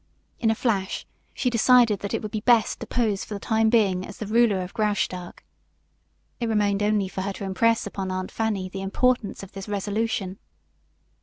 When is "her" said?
7.21-7.33